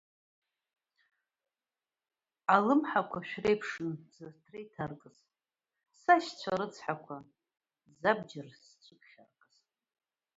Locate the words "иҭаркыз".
4.63-5.17